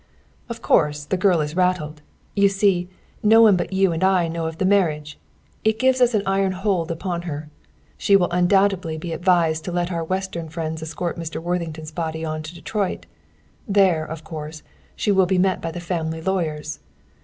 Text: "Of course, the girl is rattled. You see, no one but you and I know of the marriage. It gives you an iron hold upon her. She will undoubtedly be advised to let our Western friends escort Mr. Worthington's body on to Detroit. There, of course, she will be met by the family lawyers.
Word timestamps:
"Of 0.49 0.63
course, 0.63 1.05
the 1.05 1.15
girl 1.15 1.41
is 1.41 1.55
rattled. 1.55 2.01
You 2.35 2.49
see, 2.49 2.89
no 3.21 3.39
one 3.43 3.55
but 3.55 3.71
you 3.71 3.91
and 3.91 4.03
I 4.03 4.27
know 4.27 4.47
of 4.47 4.57
the 4.57 4.65
marriage. 4.65 5.19
It 5.63 5.77
gives 5.77 5.99
you 5.99 6.19
an 6.19 6.25
iron 6.25 6.53
hold 6.53 6.89
upon 6.89 7.21
her. 7.29 7.51
She 7.99 8.15
will 8.15 8.31
undoubtedly 8.31 8.97
be 8.97 9.13
advised 9.13 9.63
to 9.65 9.71
let 9.71 9.91
our 9.91 10.03
Western 10.03 10.49
friends 10.49 10.81
escort 10.81 11.19
Mr. 11.19 11.39
Worthington's 11.39 11.91
body 11.91 12.25
on 12.25 12.41
to 12.41 12.55
Detroit. 12.55 13.05
There, 13.67 14.03
of 14.03 14.23
course, 14.23 14.63
she 14.95 15.11
will 15.11 15.27
be 15.27 15.37
met 15.37 15.61
by 15.61 15.69
the 15.69 15.79
family 15.79 16.19
lawyers. 16.19 16.79